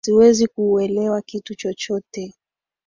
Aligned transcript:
Siwezi 0.05 0.47
kuulewa 0.47 1.21
kitu 1.21 1.55
chochote? 1.55 2.35